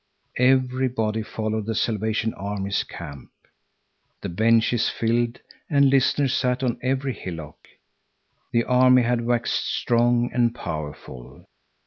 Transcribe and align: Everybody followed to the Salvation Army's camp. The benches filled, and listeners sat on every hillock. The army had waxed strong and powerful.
Everybody 0.39 1.21
followed 1.21 1.65
to 1.65 1.67
the 1.67 1.75
Salvation 1.75 2.33
Army's 2.33 2.83
camp. 2.83 3.29
The 4.21 4.29
benches 4.29 4.89
filled, 4.89 5.39
and 5.69 5.91
listeners 5.91 6.33
sat 6.33 6.63
on 6.63 6.79
every 6.81 7.13
hillock. 7.13 7.67
The 8.51 8.63
army 8.63 9.03
had 9.03 9.21
waxed 9.21 9.63
strong 9.63 10.31
and 10.33 10.55
powerful. 10.55 11.45